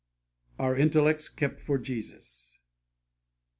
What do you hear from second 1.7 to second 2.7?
Jesus.